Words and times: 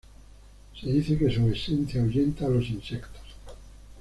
Se 0.79 0.87
dice 0.87 1.15
que 1.15 1.29
su 1.29 1.47
esencia 1.49 2.01
ahuyenta 2.01 2.47
a 2.47 2.49
los 2.49 2.67
insectos. 2.69 3.21